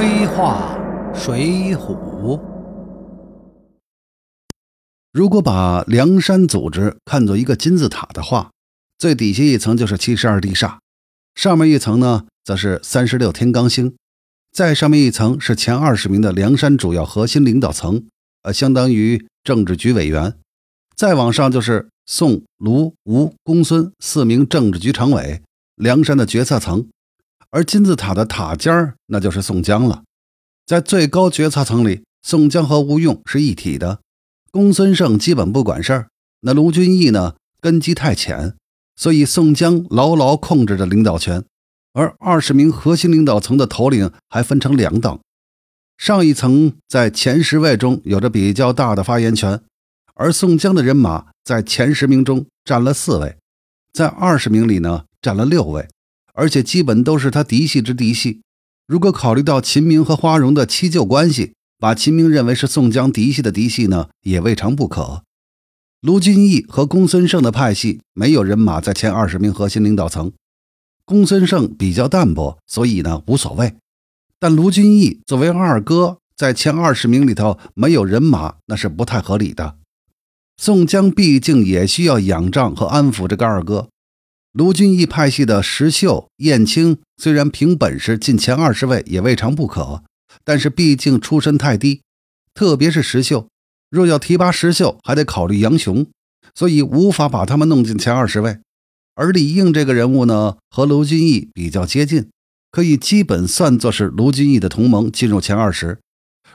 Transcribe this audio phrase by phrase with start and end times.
[0.00, 0.78] 黑话
[1.14, 2.40] 水浒。
[5.12, 8.50] 如果把梁山组织看作一个金字塔的话，
[8.96, 10.78] 最底下一层就是七十二地煞，
[11.34, 13.94] 上面一层呢，则是三十六天罡星，
[14.50, 18.06] 再上面一层是前二十名的梁山主要核心领导层，
[18.40, 20.32] 呃，相当于政治局委员，
[20.96, 25.42] 再往上就是宋、卢、吴、公孙四名政治局常委，
[25.74, 26.88] 梁山的决策层。
[27.50, 30.04] 而金字塔的塔尖儿，那就是宋江了。
[30.66, 34.00] 在最高决策层里，宋江和吴用是一体的。
[34.52, 36.08] 公孙胜基本不管事儿，
[36.40, 38.56] 那卢俊义呢，根基太浅，
[38.96, 41.44] 所以宋江牢牢控制着领导权。
[41.92, 45.18] 而二十名核心领导层的头领还分成两等，
[45.98, 49.60] 上一层在前十位中有着比较大的发言权，
[50.14, 53.36] 而宋江的人马在前十名中占了四位，
[53.92, 55.88] 在二十名里呢占了六位。
[56.34, 58.40] 而且基本都是他嫡系之嫡系。
[58.86, 65.22] 如果考虑到秦明和花荣的七舅关系，把秦明认为是宋江嫡系的嫡系呢，也未尝不可。
[66.00, 70.32] 卢俊义和公孙胜的派系没有人马在前二十名核心领导层，
[71.04, 73.74] 公孙胜比较淡薄，所以呢无所谓。
[74.38, 79.76] 但卢俊义作为二哥，在前二十名里头没有人马，那是不太合理的。
[80.56, 83.88] 宋江毕竟也需要仰仗和安抚这个二哥。
[84.52, 90.02] 卢俊义派系的石秀、燕青虽然凭本事进前二十位也未尝不可，
[90.44, 92.02] 但是毕竟出身太低，
[92.52, 93.46] 特别是石秀，
[93.90, 96.04] 若要提拔石秀，还得考虑杨雄，
[96.52, 98.58] 所以无法把他们弄进前二十位。
[99.14, 102.28] 而李应这个人物呢，和卢俊义比较接近，
[102.72, 106.00] 可以基本算作是卢俊义的同盟，进入前二十。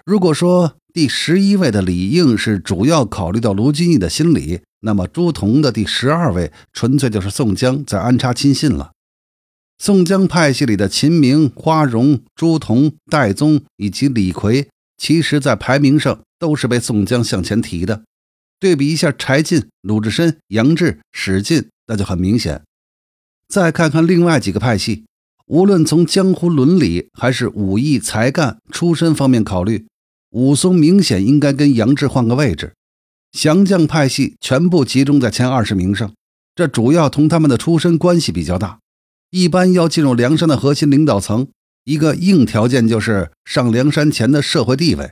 [0.05, 4.59] 如果说第十一位的李应是主要考虑到卢俊义的心理。
[4.85, 8.91] 那么朱仝的第十二位，纯粹就是宋江在安插亲信了。
[9.79, 18.03] 宋江派系里的秦明、花荣、朱仝、戴宗以及李逵，其实在排名上都是被宋江向前提的。
[18.59, 22.61] 对比一下柴进、鲁智深、杨志、史进，那就很明显。
[23.47, 25.05] 再看看另外几个派系，
[25.47, 29.87] 无论从江湖伦理还是武艺才干、出身方面考虑，
[30.29, 32.73] 武松明显应该跟杨志换个位置。
[33.35, 36.13] 降将派系全部集中在前二十名上，
[36.55, 38.79] 这主要同他们的出身关系比较大。
[39.29, 41.49] 一般要进入梁山的核心领导层，
[41.83, 45.11] 一个硬条件就是上梁山前的社会地位。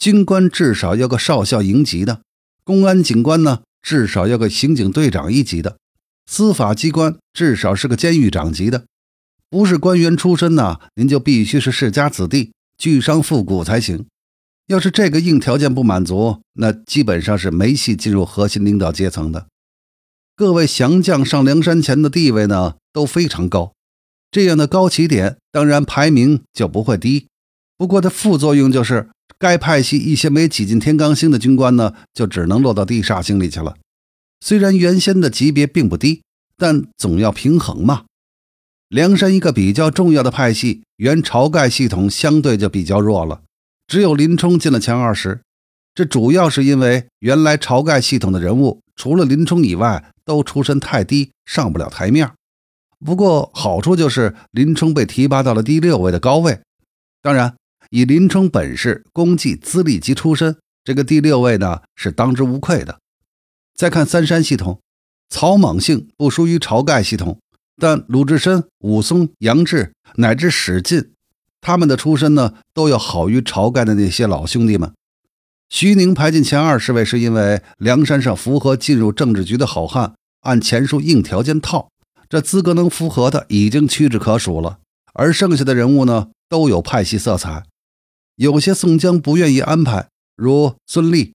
[0.00, 2.22] 军官至少要个少校营级的，
[2.64, 5.76] 公安警官呢至少要个刑警队长一级的，
[6.26, 8.86] 司法机关至少是个监狱长级的。
[9.48, 14.04] 不是官员出身呢，您就必须是世家子弟，巨商富贾才行。
[14.66, 19.46] 要是这个硬条件不满足，那基本上是没戏进入核心领导阶层的。
[20.34, 23.74] 各位降将上梁山前的地位呢都非常高，
[24.30, 27.26] 这样的高起点当然排名就不会低。
[27.76, 33.76] 不过的副作用就是，该派系一些没挤进天罡星的军官呢，就只能落到地煞星里去了。
[34.40, 36.22] 虽然原先的级别并不低，
[36.56, 38.04] 但总要平衡嘛。
[38.88, 43.42] 梁山一个比较重要的派系，原晁盖系统相对就比较弱了。
[43.86, 45.42] 只有林冲进了前二十，
[45.94, 52.30] 这主要是因为原来晁盖系统的人物除了林冲以外都出身太低，上不了台面。
[53.04, 56.60] 不过好处就是林冲被提拔到了第六位的高位。
[57.20, 57.56] 当然，
[57.90, 62.98] 以林冲本事、功绩、资历及出身，这个第六位呢是当之无愧的。
[63.74, 64.80] 再看三山系统，
[65.28, 67.38] 曹猛性不输于晁盖系统，
[67.76, 71.13] 但鲁智深、武松、杨志乃至史进。
[71.64, 74.92] 他们的出身呢，都要好于晁盖的那些老兄弟们。
[75.70, 81.88] 徐宁排进前二十位，是因为梁山上符合进入政治局的好汉，按前述硬条件套，
[82.28, 84.78] 这资格能符合的已经屈指可数了。
[85.14, 87.64] 而剩下的人物呢，都有派系色彩，
[88.36, 91.32] 有些宋江不愿意安排，如孙立；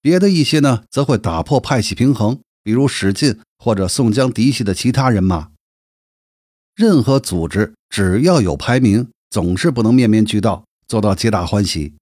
[0.00, 5.48] 别的一些呢，则会打破派系平衡，比如史进或者宋江嫡系的其他人马。
[6.76, 9.08] 任何组织只要有排名。
[9.36, 11.92] 总是不能面面俱到，做到皆大欢喜。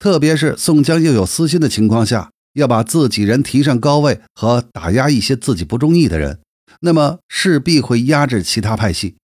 [0.00, 6.40] 特别是宋江又有私心的情况下，要把自己人提上高位和打压一些自己不中意的人，
[6.80, 9.14] 那么势必会压制其他派系。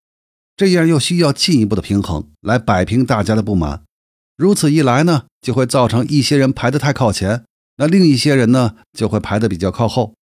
[0.57, 3.83] 这样又需要进一步的平衡来摆平大家的不满。
[4.37, 7.43] 如此一来呢，就会造成一些人排得太靠前，
[7.79, 10.15] 那另一些人呢就会排得比较靠后。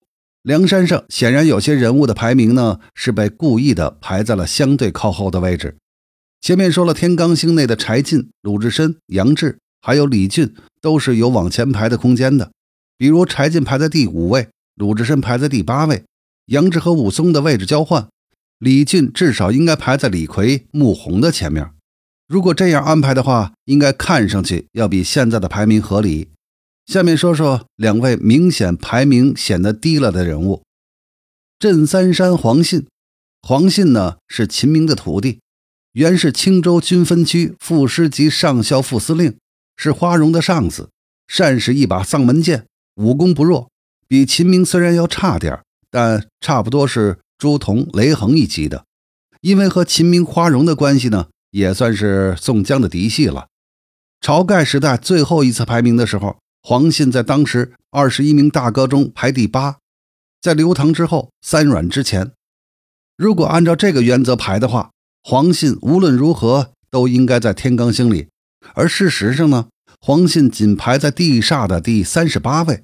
[0.42, 5.76] 梁山上显然有些人物的排名呢是被故意的排在了相对靠后的位置。
[6.44, 12.52] 前面说了，天罡星内的柴进、鲁智深、杨志，还有李俊，都是有往前排的空间的。
[12.98, 16.04] 比如柴进排在第五位，鲁智深排在第八位，
[16.48, 18.08] 杨志和武松的位置交换，
[18.58, 21.70] 李俊至少应该排在李逵、穆弘的前面。
[22.28, 26.28] 如果这样安排的话，应该看上去要比现在的排名合理。
[26.84, 30.62] 下面说说两位明显排名显得低了的人物：
[31.58, 32.86] 镇三山黄信。
[33.40, 35.40] 黄信呢是秦明的徒弟，
[35.94, 39.36] 原是青州军分区副师级上校副司令，
[39.76, 40.90] 是花荣的上司，
[41.28, 43.70] 善使一把丧门剑，武功不弱。
[44.08, 48.84] 比秦明虽然要差点但差不多是朱仝、雷横一级的。
[49.40, 53.46] 因为和秦明、花荣的关系呢，也算是宋江的嫡系了。
[54.20, 59.76] 晁盖时代最后一次排名的时候，黄信在当时二十一名大哥中排第八，
[60.40, 62.32] 在刘唐之后，三阮之前。
[63.16, 64.90] 如果按照这个原则排的话，
[65.26, 68.28] 黄信无论如何都应该在天罡星里。
[68.74, 69.68] 而事实上呢，
[69.98, 72.82] 黄信仅排在地煞的第三十八位。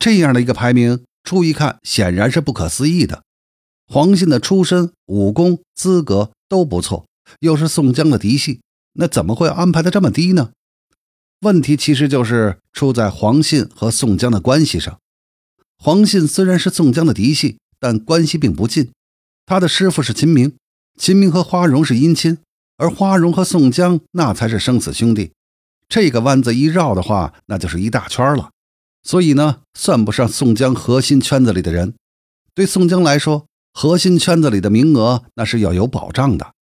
[0.00, 3.22] 这样的一个排名，初一看显然是不可思议的。
[3.86, 7.04] 黄信的出身、武功、资格都不错，
[7.40, 8.62] 又是宋江的嫡系，
[8.94, 10.52] 那怎么会安排的这么低呢？
[11.40, 14.98] 问题其实就是出在黄信和宋江的关系上。
[15.76, 18.90] 黄信虽然是宋江的嫡系，但关系并不近。
[19.44, 20.54] 他的师傅是秦明，
[20.96, 22.38] 秦明和花荣是姻亲，
[22.78, 25.32] 而花荣和宋江那才是生死兄弟。
[25.88, 28.50] 这个弯子一绕的话，那就是一大圈了。
[29.02, 31.94] 所以呢，算不上宋江核心圈子里的人。
[32.54, 36.52] 对宋江来说，核心圈子里的名额那是要有保障的。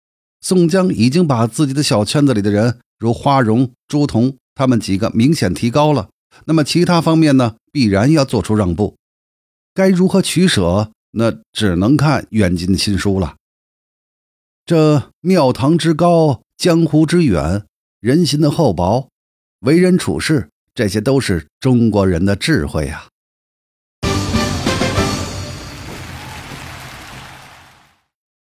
[0.40, 6.08] 宋江已经把自己的小圈子里的人，如花荣、朱仝他们几个明显提高了。
[6.46, 8.96] 那么其他方面呢，必然要做出让步。
[9.72, 10.90] 该如何取舍？
[11.12, 13.36] 那只能看远近亲疏了。
[14.66, 17.66] 这庙堂之高，江湖之远，
[18.00, 19.10] 人心的厚薄，
[19.60, 23.08] 为人处事，这些都是中国人的智慧啊。